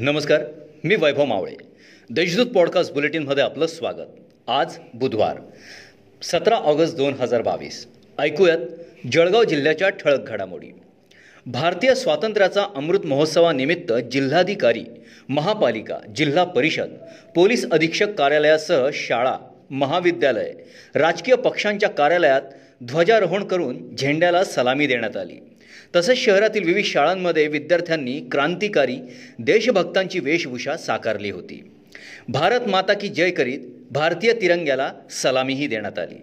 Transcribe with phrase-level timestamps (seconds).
[0.00, 0.42] नमस्कार
[0.84, 1.54] मी वैभव मावळे.
[2.10, 4.06] देशदूत पॉडकास्ट बुलेटिनमध्ये आपलं स्वागत.
[4.48, 5.36] आज बुधवार
[6.22, 7.86] सतरा ऑगस्ट दोन हजार बावीस.
[8.18, 8.58] ऐकूयात
[9.12, 10.66] जळगाव जिल्ह्याच्या ठळक घडामोडी.
[11.46, 14.84] भारतीय स्वातंत्र्याचा अमृत महोत्सवानिमित्त जिल्हाधिकारी
[15.28, 16.88] महापालिका जिल्हा परिषद
[17.34, 19.36] पोलीस अधीक्षक कार्यालयासह शाळा
[19.70, 20.52] महाविद्यालय.
[20.94, 22.42] राजकीय पक्षांच्या कार्यालयात
[22.84, 25.34] ध्वजारोहण करून झेंड्याला सलामी देण्यात आली.
[25.96, 28.96] तसेच शहरातील विविध शाळांमध्ये विद्यार्थ्यांनी क्रांतिकारी
[29.38, 31.70] देशभक्तांची वेशभूषा साकारली होती.
[32.28, 33.58] भारत माता की जय करीत
[33.90, 36.22] भारतीय तिरंग्याला सलामीही देण्यात आली.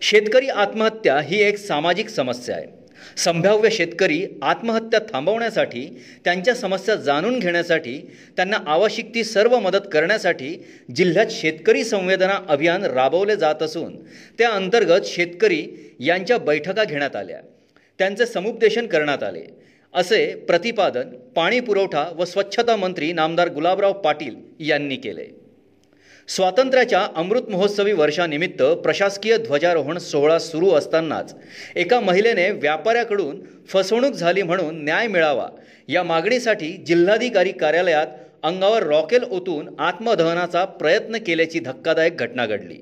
[0.00, 2.79] शेतकरी आत्महत्या ही एक सामाजिक समस्या आहे.
[3.16, 7.98] संभाव्य शेतकरी आत्महत्या थांबवण्यासाठी त्यांच्या समस्या जाणून घेण्यासाठी
[8.36, 10.64] त्यांना आवश्यक ती सर्व मदत करण्यासाठी
[10.96, 13.96] जिल्ह्यात शेतकरी संवेदना अभियान राबवले जात असून
[14.38, 15.66] त्या अंतर्गत शेतकरी
[16.00, 17.40] यांच्या बैठका घेण्यात आल्या.
[17.98, 19.42] त्यांचे समुपदेशन करण्यात आले.
[19.94, 25.26] असे प्रतिपादन पाणी पुरवठा व स्वच्छता मंत्री नामदार गुलाबराव पाटील यांनी केले.
[26.30, 31.34] स्वातंत्र्याच्या अमृत महोत्सवी वर्षानिमित्त प्रशासकीय ध्वजारोहण सोहळा सुरू असतानाच
[31.76, 35.48] एका महिलेने व्यापाऱ्याकडून फसवणूक झाली म्हणून न्याय मिळावा
[35.88, 38.06] या मागणीसाठी जिल्हाधिकारी कार्यालयात
[38.42, 42.76] अंगावर रॉकेल ओतून आत्मदहनाचा प्रयत्न केल्याची धक्कादायक घटना घडली.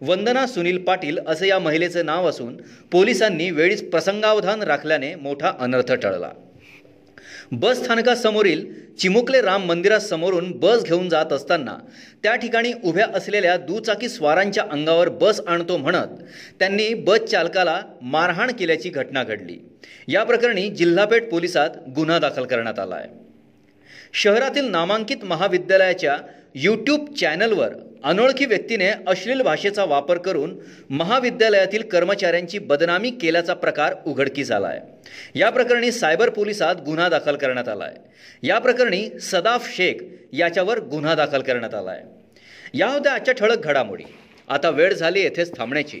[0.00, 2.56] वंदना सुनील पाटील असे या महिलेचे नाव असून
[2.92, 6.30] पोलिसांनी वेळीच प्रसंगावधान राखल्याने मोठा अनर्थ टळला.
[7.52, 8.64] बस स्थानकासमोरील
[8.98, 11.76] चिमुकले राम मंदिरासमोरून बस घेऊन जात असताना
[12.22, 16.22] त्या ठिकाणी उभ्या असलेल्या दुचाकी स्वारांच्या अंगावर बस आणतो म्हणत
[16.58, 19.58] त्यांनी बस चालकाला मारहाण केल्याची घटना घडली.
[20.08, 23.27] या प्रकरणी जिल्हापेठ पोलिसात गुन्हा दाखल करण्यात आला आहे.
[24.14, 26.16] शहरातील नामांकित महाविद्यालयाच्या
[26.54, 27.72] यूट्यूब चॅनलवर
[28.04, 30.54] अनोळखी व्यक्तीने अश्लील भाषेचा वापर करून
[30.90, 37.68] महाविद्यालयातील कर्मचाऱ्यांची बदनामी केल्याचा प्रकार उघडकीस आला आहे या प्रकरणी सायबर पोलिसात गुन्हा दाखल करण्यात
[37.68, 39.94] आला आहे या प्रकरणी सदाफ शेख
[40.32, 42.18] याच्यावर गुन्हा दाखल करण्यात आला आहे
[42.74, 44.04] या होत्या आजच्या ठळक घडामोडी.
[44.48, 46.00] आता वेळ झाली येथेच थांबण्याची.